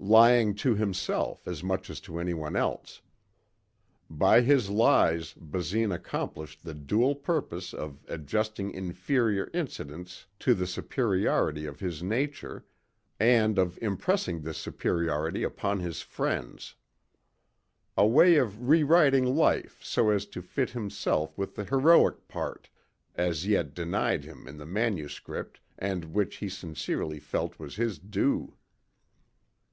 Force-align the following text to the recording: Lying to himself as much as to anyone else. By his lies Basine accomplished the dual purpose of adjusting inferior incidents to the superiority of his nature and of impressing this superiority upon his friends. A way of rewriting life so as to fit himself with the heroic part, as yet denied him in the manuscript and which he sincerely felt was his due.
Lying 0.00 0.54
to 0.56 0.74
himself 0.74 1.46
as 1.46 1.62
much 1.62 1.90
as 1.90 2.00
to 2.02 2.18
anyone 2.18 2.56
else. 2.56 3.00
By 4.08 4.40
his 4.40 4.70
lies 4.70 5.34
Basine 5.34 5.92
accomplished 5.92 6.62
the 6.62 6.74
dual 6.74 7.14
purpose 7.14 7.74
of 7.74 8.04
adjusting 8.08 8.72
inferior 8.72 9.50
incidents 9.52 10.26
to 10.40 10.54
the 10.54 10.66
superiority 10.66 11.66
of 11.66 11.78
his 11.78 12.02
nature 12.02 12.64
and 13.20 13.58
of 13.58 13.78
impressing 13.82 14.40
this 14.42 14.58
superiority 14.58 15.42
upon 15.42 15.80
his 15.80 16.00
friends. 16.00 16.74
A 17.96 18.06
way 18.06 18.36
of 18.36 18.68
rewriting 18.68 19.26
life 19.36 19.80
so 19.82 20.10
as 20.10 20.26
to 20.26 20.42
fit 20.42 20.70
himself 20.70 21.36
with 21.36 21.54
the 21.56 21.64
heroic 21.64 22.28
part, 22.28 22.68
as 23.14 23.46
yet 23.46 23.74
denied 23.74 24.24
him 24.24 24.48
in 24.48 24.58
the 24.58 24.66
manuscript 24.66 25.60
and 25.76 26.06
which 26.14 26.36
he 26.36 26.48
sincerely 26.48 27.18
felt 27.20 27.58
was 27.58 27.76
his 27.76 27.98
due. 27.98 28.54